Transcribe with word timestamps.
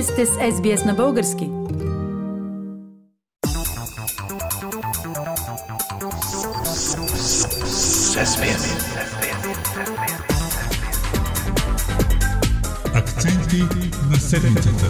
Вие 0.00 0.06
сте 0.06 0.26
с 0.26 0.38
SBS 0.38 0.86
на 0.86 0.94
български. 0.94 1.46
Акценти 12.94 13.62
на 14.10 14.16
седмицата. 14.16 14.86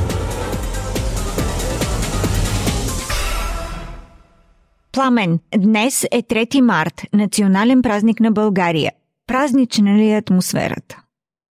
Пламен, 4.92 5.38
днес 5.58 6.04
е 6.04 6.22
3 6.22 6.60
март, 6.60 6.94
национален 7.14 7.82
празник 7.82 8.20
на 8.20 8.32
България. 8.32 8.92
Празнична 9.26 9.94
ли 9.98 10.10
е 10.10 10.16
атмосферата? 10.16 10.96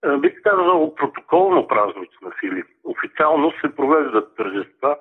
Е, 0.05 0.17
бих 0.17 0.41
казал 0.43 0.95
протоколно 0.95 1.67
празнична 1.67 2.29
сили. 2.39 2.63
Официално 2.85 3.51
се 3.51 3.75
провеждат 3.75 4.35
тържества, 4.35 4.97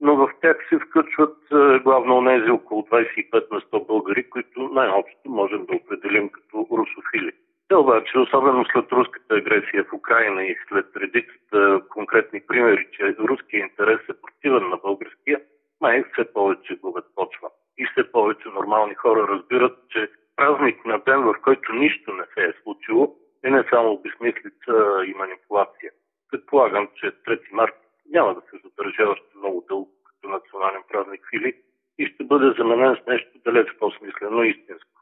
но 0.00 0.16
в 0.16 0.30
тях 0.42 0.56
се 0.68 0.78
включват 0.78 1.36
е, 1.52 1.78
главно 1.78 2.16
онези 2.16 2.50
около 2.50 2.82
25 2.82 3.50
на 3.52 3.60
100 3.60 3.86
българи, 3.86 4.30
които 4.30 4.68
най-общо 4.72 5.30
можем 5.30 5.66
да 5.66 5.76
определим 5.76 6.28
като 6.28 6.66
русофили. 6.72 7.32
Те 7.68 7.76
обаче, 7.76 8.18
особено 8.18 8.64
след 8.64 8.92
руската 8.92 9.34
агресия 9.34 9.84
в 9.84 9.92
Украина 9.92 10.44
и 10.44 10.56
след 10.68 10.86
редицата 10.96 11.80
конкретни 11.88 12.40
примери, 12.46 12.86
че 12.92 13.16
руският 13.18 13.70
интерес 13.70 14.00
е 14.08 14.20
противен 14.22 14.68
на 14.68 14.76
българския, 14.76 15.40
май 15.80 16.04
все 16.12 16.32
повече 16.32 16.74
губят 16.74 17.04
почва. 17.14 17.48
И 17.78 17.86
все 17.86 18.12
повече 18.12 18.48
нормални 18.48 18.94
хора 18.94 19.28
разбират, 19.28 19.78
че 19.90 20.10
празник 20.36 20.84
на 20.84 20.98
ден, 20.98 21.20
в 21.22 21.34
който 21.42 21.72
нищо 21.72 22.12
не 22.12 22.24
се 22.34 22.48
е 22.48 22.52
случило, 22.62 23.14
е 23.44 23.50
не 23.50 23.64
само 23.70 24.02
безмислица 24.02 24.74
и 25.06 25.14
манипулация. 25.14 25.77
Предполагам, 26.58 26.88
че 26.94 27.06
3 27.06 27.52
март 27.52 27.74
няма 28.10 28.34
да 28.34 28.40
се 28.40 28.56
задържа 28.64 29.10
още 29.10 29.38
много 29.38 29.64
дълго 29.68 29.90
като 30.04 30.28
национален 30.28 30.82
празник 30.88 31.20
Фили 31.30 31.54
и 31.98 32.06
ще 32.06 32.24
бъде 32.24 32.54
заменен 32.58 32.96
с 32.96 33.06
нещо 33.06 33.38
далеч 33.44 33.68
по-смислено 33.78 34.44
и 34.44 34.50
истинско. 34.50 35.00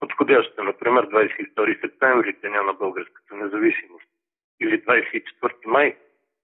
Подходящо 0.00 0.64
например, 0.64 1.08
22 1.08 1.80
септември, 1.80 2.36
деня 2.42 2.62
на 2.62 2.72
българската 2.72 3.34
независимост, 3.34 4.08
или 4.60 4.82
24 4.82 5.66
май. 5.66 5.96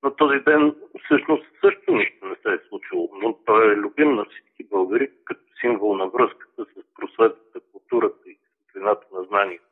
На 0.03 0.17
този 0.17 0.39
ден 0.39 0.75
всъщност 1.05 1.47
също 1.61 1.93
нищо 1.93 2.27
не 2.27 2.35
се 2.35 2.53
е 2.55 2.69
случило, 2.69 3.11
но 3.23 3.39
той 3.47 3.73
е 3.73 3.77
любим 3.77 4.15
на 4.15 4.25
всички 4.25 4.65
българи 4.65 5.11
като 5.25 5.45
символ 5.61 5.97
на 5.97 6.07
връзката 6.07 6.65
с 6.65 6.95
просветата, 6.95 7.61
културата 7.73 8.31
и 8.31 8.39
светлината 8.63 9.07
на 9.13 9.23
знанието. 9.23 9.66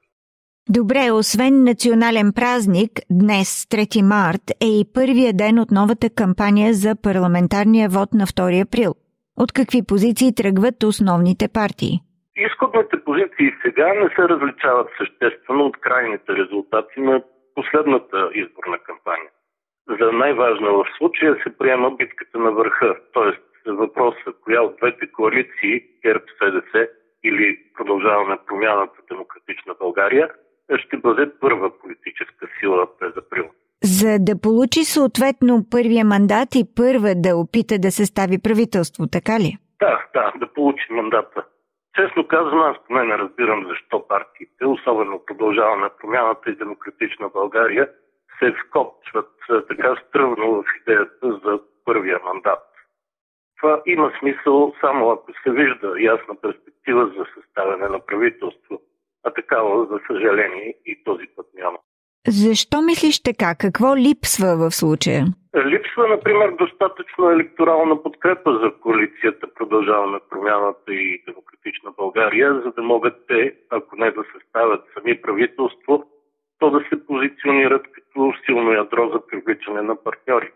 Добре, 0.69 1.13
освен 1.13 1.55
национален 1.71 2.29
празник, 2.39 2.93
днес, 3.23 3.49
3 3.73 4.03
март, 4.15 4.45
е 4.67 4.71
и 4.81 4.83
първия 4.99 5.33
ден 5.43 5.55
от 5.59 5.71
новата 5.79 6.09
кампания 6.21 6.71
за 6.85 6.91
парламентарния 7.07 7.87
вод 7.97 8.11
на 8.21 8.25
2 8.27 8.67
април. 8.67 8.93
От 9.43 9.51
какви 9.59 9.81
позиции 9.91 10.37
тръгват 10.41 10.79
основните 10.91 11.47
партии? 11.59 11.95
Изходните 12.47 12.97
позиции 13.07 13.49
сега 13.63 13.89
не 14.03 14.09
се 14.15 14.23
различават 14.33 14.89
съществено 14.99 15.63
от 15.67 15.77
крайните 15.85 16.31
резултати 16.41 16.99
на 17.09 17.15
последната 17.55 18.19
изборна 18.43 18.79
кампания. 18.89 19.31
За 19.99 20.07
най-важна 20.13 20.71
в 20.79 20.85
случая 20.99 21.33
се 21.43 21.59
приема 21.59 21.89
битката 22.01 22.39
на 22.39 22.51
върха, 22.59 22.91
т.е. 23.15 23.31
въпроса 23.83 24.29
коя 24.45 24.61
от 24.63 24.77
двете 24.81 25.13
коалиции, 25.13 25.75
ГЕРБ 26.05 26.25
СДС 26.39 26.89
или 27.29 27.47
продължаваме 27.77 28.37
промяната 28.47 28.99
Демократична 29.11 29.75
България, 29.81 30.29
ще 30.79 30.97
бъде 30.97 31.31
първа 31.41 31.79
политическа 31.79 32.47
сила 32.61 32.87
през 32.99 33.17
април. 33.17 33.51
За 33.85 34.19
да 34.21 34.41
получи 34.41 34.85
съответно 34.85 35.65
първия 35.71 36.05
мандат 36.05 36.49
и 36.55 36.65
първа 36.77 37.13
да 37.17 37.37
опита 37.37 37.79
да 37.79 37.91
състави 37.91 38.39
правителство, 38.43 39.07
така 39.13 39.41
ли? 39.41 39.57
Да, 39.81 40.05
да, 40.15 40.33
да 40.37 40.53
получи 40.53 40.87
мандата. 40.91 41.45
Честно 41.97 42.29
казвам, 42.29 42.61
аз 42.61 42.77
поне 42.87 43.05
не 43.05 43.19
разбирам 43.19 43.67
защо 43.69 44.09
партиите, 44.09 44.67
особено 44.67 45.25
продължаваме 45.27 45.89
промяната 46.01 46.51
и 46.51 46.57
демократична 46.57 47.29
България, 47.29 47.89
се 48.39 48.55
вкопчват 48.67 49.31
така 49.69 49.97
стръвно 50.09 50.53
в 50.53 50.65
идеята 50.81 51.41
за 51.45 51.61
първия 51.85 52.19
мандат. 52.25 52.65
Това 53.57 53.83
има 53.87 54.13
смисъл 54.19 54.75
само 54.81 55.11
ако 55.11 55.33
се 55.43 55.51
вижда 55.51 55.95
ясна 56.01 56.35
перспектива 56.43 57.07
за 57.07 57.25
съставяне 57.35 57.89
на 57.89 57.99
правителство 57.99 58.81
а 59.25 59.31
такава, 59.31 59.87
за 59.87 59.99
съжаление, 60.07 60.75
и 60.87 61.05
този 61.05 61.27
път 61.37 61.47
няма. 61.55 61.79
Защо 62.29 62.83
мислиш 62.83 63.23
така? 63.23 63.55
Какво 63.55 63.97
липсва 63.97 64.57
в 64.57 64.71
случая? 64.71 65.25
Липсва, 65.67 66.09
например, 66.09 66.51
достатъчно 66.51 67.31
електорална 67.31 68.03
подкрепа 68.03 68.53
за 68.63 68.81
коалицията 68.81 69.47
Продължаваме 69.55 70.19
промяната 70.31 70.95
и 70.95 71.23
Демократична 71.27 71.91
България, 71.97 72.63
за 72.65 72.73
да 72.73 72.83
могат 72.83 73.27
те, 73.29 73.55
ако 73.71 73.97
не 73.97 74.11
да 74.11 74.25
съставят 74.33 74.85
сами 74.95 75.23
правителство, 75.23 76.05
то 76.59 76.71
да 76.71 76.81
се 76.89 77.07
позиционират 77.07 77.83
като 77.93 78.33
силно 78.47 78.73
ядро 78.73 79.11
за 79.13 79.27
привличане 79.27 79.83
на 79.83 80.03
партньори. 80.05 80.53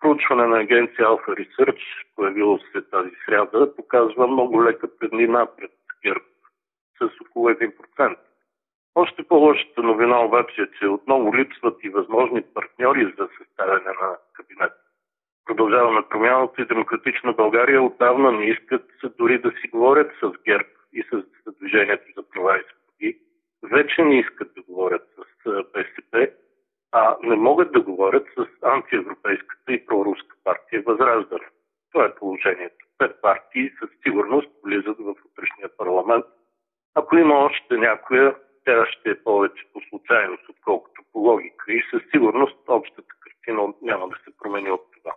Проучване 0.00 0.46
на 0.46 0.58
агенция 0.60 1.06
Alpha 1.06 1.28
Research, 1.28 1.80
появило 2.16 2.58
се 2.58 2.82
тази 2.90 3.10
сряда, 3.26 3.76
показва 3.76 4.26
много 4.26 4.64
лека 4.64 4.88
преднина 4.98 5.46
пред 5.58 5.70
ГЕРБ 6.04 6.24
с 6.98 7.10
около 7.20 7.48
1%. 7.48 8.16
Още 8.98 9.22
по-лошата 9.22 9.82
новина 9.82 10.24
обаче 10.24 10.62
е, 10.62 10.70
че 10.78 10.86
отново 10.86 11.36
липсват 11.36 11.84
и 11.84 11.88
възможни 11.88 12.42
партньори 12.42 13.14
за 13.18 13.28
съставяне 13.38 13.90
на 14.02 14.16
кабинет. 14.32 14.72
Продължаваме 15.44 16.08
промяната 16.08 16.62
и 16.62 16.66
Демократична 16.66 17.32
България 17.32 17.82
отдавна 17.82 18.32
не 18.32 18.44
искат 18.44 18.90
дори 19.18 19.38
да 19.38 19.50
си 19.50 19.68
говорят 19.68 20.12
с 20.22 20.32
ГЕРБ 20.44 20.68
и 20.92 21.02
с 21.02 21.22
Движението 21.60 22.04
за 22.16 22.22
права 22.30 22.58
и 22.58 22.62
свободи. 22.62 23.18
Вече 23.62 24.02
не 24.02 24.18
искат 24.18 24.54
да 24.54 24.62
говорят 24.62 25.02
с 25.16 25.64
БСП, 25.74 26.28
а 26.92 27.16
не 27.22 27.36
могат 27.36 27.72
да 27.72 27.80
говорят 27.80 28.26
с 28.38 28.46
антиевропейската 28.62 29.72
и 29.72 29.86
проруска 29.86 30.36
партия 30.44 30.82
Възраждане. 30.86 31.46
Това 31.92 32.04
е 32.04 32.14
положението. 32.14 32.86
Пет 32.98 33.22
партии 33.22 33.72
със 33.80 33.90
сигурност 34.02 34.50
влизат 34.64 34.96
в 34.98 35.14
утрешния 35.24 35.68
парламент 35.76 36.26
ако 36.96 37.16
някоя, 37.76 38.34
тя 38.64 38.86
ще 38.86 39.10
е 39.10 39.22
повече 39.24 39.62
по 39.72 39.80
случайност, 39.88 40.48
отколкото 40.48 41.02
по 41.12 41.18
логика. 41.18 41.64
И 41.72 41.82
със 41.90 42.02
сигурност 42.10 42.56
общата 42.68 43.12
картина 43.24 43.62
няма 43.82 44.08
да 44.08 44.16
се 44.24 44.30
промени 44.38 44.70
от 44.70 44.84
това. 44.98 45.12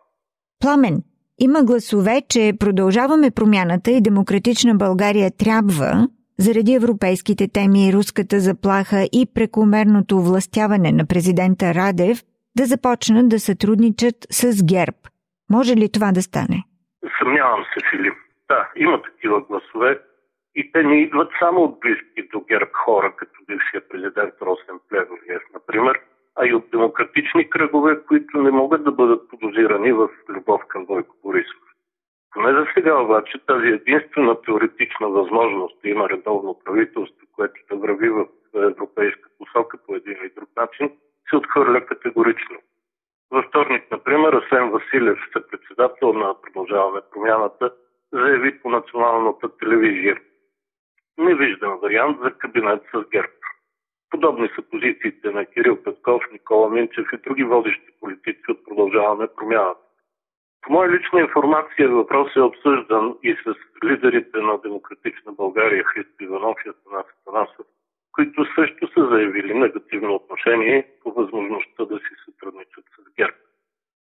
Пламен, 0.60 1.04
има 1.40 1.64
гласове, 1.64 2.22
че 2.30 2.54
продължаваме 2.60 3.32
промяната 3.36 3.92
и 3.92 4.02
демократична 4.02 4.76
България 4.76 5.30
трябва, 5.40 6.08
заради 6.38 6.74
европейските 6.74 7.48
теми, 7.54 7.94
руската 7.94 8.40
заплаха 8.40 9.02
и 9.14 9.28
прекомерното 9.36 10.22
властяване 10.22 10.92
на 10.92 11.06
президента 11.08 11.66
Радев, 11.74 12.18
да 12.58 12.66
започнат 12.66 13.30
да 13.30 13.40
сътрудничат 13.40 14.16
с 14.32 14.66
ГЕРБ. 14.66 14.98
Може 15.52 15.74
ли 15.76 15.92
това 15.92 16.12
да 16.12 16.22
стане? 16.22 16.64
Съмнявам 17.20 17.64
се, 17.74 17.80
Филип. 17.92 18.14
Да, 18.48 18.70
има 18.76 19.02
такива 19.02 19.42
гласове. 19.42 20.00
И 20.60 20.72
те 20.72 20.84
не 20.84 21.02
идват 21.02 21.32
само 21.40 21.64
от 21.64 21.80
близки 21.80 22.30
до 22.32 22.40
ГЕРБ 22.40 22.72
хора, 22.74 23.14
като 23.16 23.40
бившия 23.48 23.82
президент 23.90 24.34
Росен 24.42 24.80
Плевнев, 24.90 25.44
например, 25.54 26.00
а 26.36 26.48
и 26.48 26.54
от 26.54 26.72
демократични 26.72 27.50
кръгове, 27.50 28.00
които 28.08 28.38
не 28.38 28.52
могат 28.52 28.84
да 28.84 28.92
бъдат 28.92 29.30
подозирани 29.30 29.92
в 29.92 30.10
любов 30.30 30.62
към 30.68 30.86
Бойко 30.86 31.16
Борисов. 31.24 31.62
Поне 32.34 32.54
за 32.54 32.66
сега 32.74 33.02
обаче 33.02 33.46
тази 33.48 33.68
единствена 33.68 34.42
теоретична 34.42 35.10
възможност 35.10 35.82
да 35.82 35.90
има 35.90 36.10
редовно 36.10 36.60
правителство, 36.66 37.28
което 37.36 37.62
да 37.70 37.76
върви 37.76 38.10
в 38.10 38.26
европейска 38.56 39.30
посока 39.38 39.78
по 39.88 39.96
един 39.96 40.18
или 40.22 40.32
друг 40.36 40.50
начин, 40.58 40.92
се 41.30 41.36
отхвърля 41.36 41.86
категорично. 41.86 42.58
Във 43.32 43.46
вторник, 43.46 43.84
например, 43.92 44.34
Асен 44.34 44.70
Василев, 44.70 45.20
съпредседател 45.34 46.14
на 46.14 46.42
Продължаваме 46.42 47.02
промяната, 47.12 47.74
заяви 48.14 48.60
по 48.60 48.70
националната 48.70 49.58
телевизия– 49.58 50.18
не 51.20 51.36
виждам 51.36 51.78
вариант 51.90 52.18
за 52.24 52.32
кабинет 52.32 52.82
с 52.94 53.10
ГЕРБ. 53.12 53.34
Подобни 54.10 54.50
са 54.56 54.62
позициите 54.62 55.30
на 55.32 55.46
Кирил 55.46 55.84
Петков, 55.84 56.24
Никола 56.32 56.70
Минчев 56.70 57.08
и 57.14 57.18
други 57.18 57.44
водещи 57.44 57.92
политици 58.00 58.44
от 58.50 58.66
Продължаваме 58.66 59.28
промяната. 59.38 59.80
По 60.62 60.74
моя 60.74 60.92
лична 60.92 61.20
информация 61.20 61.90
въпрос 61.90 62.36
е 62.36 62.42
обсъждан 62.42 63.16
и 63.24 63.36
с 63.44 63.56
лидерите 63.86 64.38
на 64.38 64.58
Демократична 64.58 65.32
България 65.32 65.84
Христо 65.84 66.24
Иванов 66.24 66.58
и 66.66 66.70
Атанас 66.70 67.06
Атанасов, 67.22 67.66
които 68.12 68.46
също 68.56 68.88
са 68.94 69.08
заявили 69.08 69.54
негативно 69.54 70.16
отношение 70.16 70.88
по 71.04 71.12
възможността 71.12 71.86
да 71.86 71.98
си 71.98 72.14
сътрудничат 72.26 72.86
с 72.86 73.16
ГЕРБ. 73.18 73.38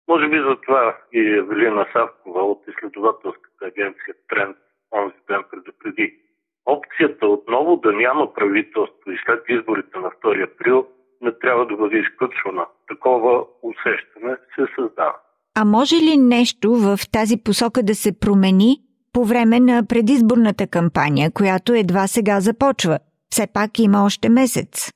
Може 0.09 0.29
би 0.29 0.39
за 0.39 0.57
това 0.61 0.99
и 1.13 1.21
Евелина 1.29 1.87
Савкова 1.93 2.43
от 2.43 2.63
изследователската 2.69 3.67
агенция 3.67 4.15
Тренд 4.29 4.57
онзи 4.93 5.17
ден 5.29 5.45
предупреди 5.51 6.27
опцията 6.67 7.27
отново 7.27 7.77
да 7.77 7.86
няма 7.97 8.35
правителство 8.35 9.11
и 9.11 9.19
след 9.27 9.45
изборите 9.49 9.99
на 9.99 10.11
2 10.11 10.45
април 10.45 10.87
не 11.21 11.33
трябва 11.39 11.67
да 11.67 11.77
бъде 11.77 11.99
изключвана. 11.99 12.67
Такова 12.89 13.45
усещане 13.63 14.37
се 14.55 14.67
създава. 14.77 15.17
А 15.59 15.65
може 15.65 15.97
ли 15.97 16.17
нещо 16.17 16.69
в 16.71 16.99
тази 17.13 17.37
посока 17.45 17.83
да 17.83 17.95
се 17.95 18.21
промени 18.21 18.77
по 19.13 19.25
време 19.25 19.61
на 19.61 19.83
предизборната 19.89 20.67
кампания, 20.77 21.31
която 21.35 21.73
едва 21.73 22.07
сега 22.07 22.41
започва? 22.41 22.99
Все 23.31 23.45
пак 23.55 23.71
има 23.79 24.05
още 24.05 24.29
месец. 24.29 24.93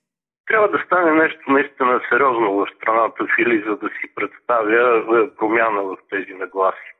Трябва 0.46 0.68
да 0.68 0.78
стане 0.86 1.12
нещо 1.12 1.50
наистина 1.50 2.00
сериозно 2.08 2.52
в 2.52 2.66
страната 2.76 3.26
Фили, 3.36 3.64
за 3.66 3.76
да 3.76 3.88
си 3.88 4.14
представя 4.14 4.98
е, 4.98 5.36
промяна 5.36 5.82
в 5.82 5.96
тези 6.10 6.34
нагласи. 6.34 6.90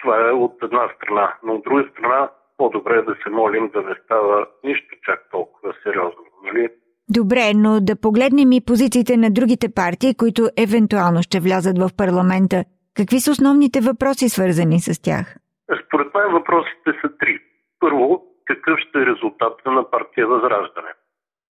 Това 0.00 0.28
е 0.28 0.32
от 0.32 0.62
една 0.62 0.88
страна. 0.96 1.34
Но 1.42 1.54
от 1.54 1.64
друга 1.64 1.88
страна, 1.92 2.30
по-добре 2.56 2.94
е 2.98 3.02
да 3.02 3.14
се 3.22 3.30
молим 3.30 3.68
да 3.68 3.82
не 3.82 3.94
става 4.04 4.46
нищо 4.64 4.94
чак? 5.02 5.21
Добре, 7.18 7.46
но 7.64 7.80
да 7.80 7.94
погледнем 8.04 8.52
и 8.52 8.64
позициите 8.70 9.16
на 9.16 9.30
другите 9.38 9.68
партии, 9.82 10.18
които 10.22 10.42
евентуално 10.64 11.20
ще 11.22 11.40
влязат 11.40 11.76
в 11.78 11.88
парламента. 12.02 12.58
Какви 12.98 13.18
са 13.20 13.30
основните 13.30 13.78
въпроси, 13.88 14.28
свързани 14.28 14.78
с 14.86 15.02
тях? 15.06 15.36
Според 15.82 16.08
мен 16.14 16.28
въпросите 16.32 16.90
са 17.00 17.08
три. 17.20 17.34
Първо, 17.80 18.06
какъв 18.44 18.78
ще 18.78 18.98
е 18.98 19.06
резултата 19.06 19.70
на 19.70 19.90
партия 19.90 20.26
Възраждане? 20.26 20.92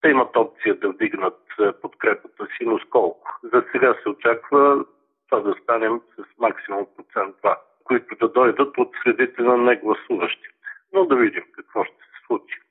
Те 0.01 0.09
имат 0.09 0.35
опция 0.35 0.79
да 0.79 0.89
вдигнат 0.89 1.41
е, 1.59 1.71
подкрепата 1.81 2.43
си, 2.45 2.65
но 2.65 2.79
сколко? 2.79 3.27
За 3.53 3.63
сега 3.71 3.95
се 4.03 4.09
очаква 4.09 4.85
това 5.29 5.39
да 5.41 5.55
станем 5.63 6.01
с 6.15 6.39
максимум 6.39 6.85
процент 6.95 7.35
2, 7.43 7.57
които 7.83 8.15
да 8.21 8.27
дойдат 8.27 8.77
от 8.77 8.91
средите 9.03 9.41
на 9.41 9.57
негласуващите. 9.57 10.49
Но 10.93 11.05
да 11.05 11.15
видим 11.15 11.43
какво 11.55 11.83
ще 11.83 11.93
се 11.93 12.19
случи. 12.27 12.62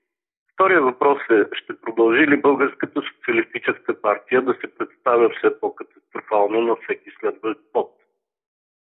Втория 0.62 0.82
въпрос 0.82 1.18
е, 1.30 1.44
ще 1.52 1.80
продължи 1.80 2.26
ли 2.26 2.36
Българската 2.36 3.02
социалистическа 3.02 4.00
партия 4.00 4.42
да 4.42 4.54
се 4.54 4.74
представя 4.78 5.30
все 5.30 5.60
по-катастрофално 5.60 6.60
на 6.60 6.76
всеки 6.76 7.10
следващ 7.20 7.60
пот? 7.72 7.90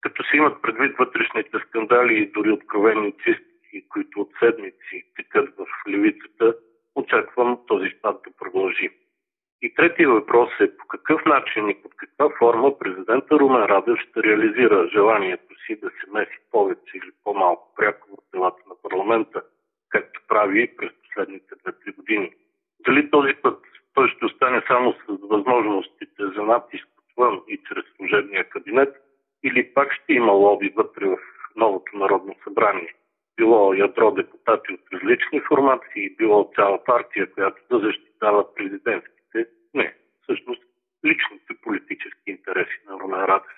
Като 0.01 0.23
се 0.23 0.37
имат 0.37 0.61
предвид 0.61 0.97
вътрешните 0.97 1.57
скандали 1.67 2.17
и 2.17 2.31
дори 2.31 2.51
откровени 2.51 3.11
чистки, 3.11 3.87
които 3.89 4.21
от 4.21 4.29
седмици 4.39 5.03
текат 5.15 5.49
в 5.57 5.65
левицата, 5.89 6.55
очаквам 6.95 7.59
този 7.67 7.89
спад 7.99 8.21
да 8.25 8.31
продължи. 8.37 8.89
И 9.61 9.75
третия 9.75 10.09
въпрос 10.09 10.49
е 10.59 10.77
по 10.77 10.87
какъв 10.87 11.25
начин 11.25 11.69
и 11.69 11.81
под 11.81 11.91
каква 11.97 12.29
форма 12.39 12.79
президента 12.79 13.39
Румен 13.39 13.63
Радев 13.63 13.99
ще 13.99 14.23
реализира 14.23 14.89
желанието 14.93 15.55
си 15.65 15.79
да 15.79 15.89
се 15.89 16.11
меси 16.13 16.39
повече 16.51 16.97
или 16.97 17.11
по-малко 17.23 17.73
пряко 17.75 18.07
в 18.11 18.31
делата 18.33 18.61
на 18.69 18.75
парламента, 18.83 19.41
както 19.89 20.21
прави 20.27 20.75
през 20.77 20.91
последните 21.17 21.55
2-3 21.55 21.95
години. 21.95 22.31
Дали 22.85 23.11
този 23.11 23.33
път 23.41 23.59
той 23.93 24.09
ще 24.09 24.25
остане 24.25 24.61
само 24.67 24.93
с 24.93 25.27
възможностите 25.29 26.23
за 26.35 26.43
натиск 26.43 26.87
отвън 27.09 27.41
и 27.47 27.59
чрез 27.67 27.85
служебния 27.95 28.49
кабинет, 28.49 28.95
или 29.43 29.73
пак 29.73 29.93
ще 29.93 30.13
има 30.13 30.31
лоби 30.31 30.73
вътре 30.75 31.05
в 31.05 31.17
новото 31.55 31.97
Народно 31.97 32.35
събрание? 32.43 32.93
било 33.37 33.73
ядро 33.73 34.11
депутати 34.11 34.73
от 34.73 34.79
различни 34.93 35.41
формации, 35.47 36.15
било 36.17 36.51
цяла 36.55 36.83
партия, 36.83 37.33
която 37.33 37.61
да 37.71 37.79
защитава 37.79 38.53
президентските. 38.55 39.45
Не, 39.73 39.93
всъщност 40.23 40.61
личните 41.05 41.53
политически 41.63 42.27
интереси 42.27 42.79
на 42.89 42.99
Румен 42.99 43.19
Радев. 43.19 43.57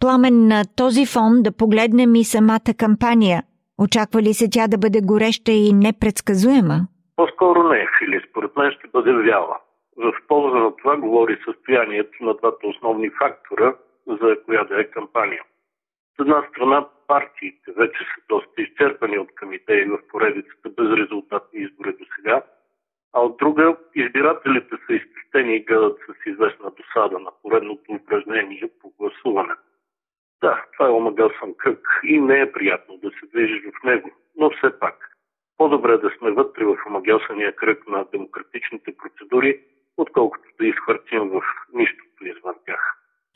Пламен 0.00 0.46
на 0.46 0.62
този 0.76 1.06
фон 1.06 1.42
да 1.42 1.56
погледнем 1.56 2.14
и 2.14 2.24
самата 2.24 2.74
кампания. 2.78 3.42
Очаква 3.84 4.22
ли 4.22 4.32
се 4.34 4.46
тя 4.50 4.68
да 4.68 4.78
бъде 4.78 5.00
гореща 5.00 5.52
и 5.52 5.72
непредсказуема? 5.72 6.76
По-скоро 7.16 7.62
не, 7.68 7.86
Фили. 7.98 8.20
Според 8.30 8.56
мен 8.56 8.70
ще 8.72 8.88
бъде 8.88 9.12
вяла. 9.12 9.56
В 9.96 10.12
полза 10.28 10.58
на 10.58 10.76
това 10.76 10.96
говори 10.96 11.38
състоянието 11.44 12.24
на 12.24 12.34
двата 12.34 12.66
основни 12.66 13.10
фактора 13.10 13.74
за 14.06 14.36
коя 14.46 14.64
да 14.64 14.80
е 14.80 14.84
кампания. 14.84 15.42
С 16.16 16.20
една 16.20 16.46
страна 16.48 16.86
партиите 17.06 17.72
вече 17.76 17.98
са 17.98 18.20
доста 18.28 18.62
изчерпани 18.62 19.18
от 19.18 19.28
комитеи 19.40 19.84
в 19.84 19.98
поредицата 20.08 20.68
без 20.68 20.88
резултатни 21.00 21.60
избори 21.60 21.92
до 21.92 22.04
сега, 22.16 22.42
а 23.12 23.20
от 23.20 23.36
друга 23.36 23.76
избирателите 23.94 24.76
са 24.86 24.92
изпустени 24.92 25.56
и 25.56 25.64
гледат 25.64 25.98
с 25.98 26.30
известна 26.30 26.70
досада 26.78 27.18
на 27.18 27.30
поредното 27.42 27.92
упражнение 27.92 28.70
по 28.80 28.92
гласуване. 28.98 29.54
Да, 30.40 30.64
това 30.72 30.86
е 30.86 30.92
омагасан 30.92 31.54
кръг 31.58 31.88
и 32.04 32.20
не 32.20 32.40
е 32.40 32.52
приятно 32.52 32.96
да 32.96 33.10
се 33.10 33.26
движиш 33.26 33.62
в 33.62 33.84
него, 33.84 34.10
но 34.36 34.50
все 34.50 34.78
пак 34.78 35.10
по-добре 35.60 35.98
да 35.98 36.10
сме 36.18 36.30
вътре 36.30 36.64
в 36.64 36.76
омагиосания 36.86 37.56
кръг 37.56 37.88
на 37.88 38.04
демократичните 38.12 38.96
процедури, 38.96 39.60
отколкото 39.96 40.44
да 40.60 40.66
изхвърчим 40.66 41.18
в 41.18 41.40
нищото 41.74 42.24
извън 42.24 42.54
тях. 42.66 42.80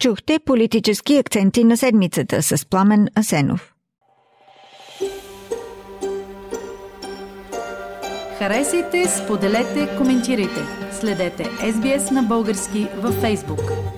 Чухте 0.03 0.39
политически 0.47 1.19
акценти 1.19 1.65
на 1.65 1.77
седмицата 1.77 2.43
с 2.43 2.71
Пламен 2.71 3.07
Асенов. 3.19 3.75
Харесайте, 8.39 9.05
споделете, 9.05 9.97
коментирайте. 9.99 10.61
Следете 11.01 11.43
SBS 11.43 12.15
на 12.15 12.23
български 12.23 12.81
във 13.03 13.15
Facebook. 13.25 13.94